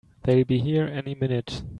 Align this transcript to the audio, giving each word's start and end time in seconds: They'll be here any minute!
They'll 0.23 0.45
be 0.45 0.57
here 0.57 0.87
any 0.87 1.13
minute! 1.13 1.61